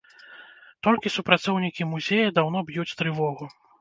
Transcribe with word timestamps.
Толькі 0.87 1.11
супрацоўнікі 1.17 1.87
музея 1.93 2.27
даўно 2.39 2.59
б'юць 2.71 2.91
трывогу. 3.03 3.43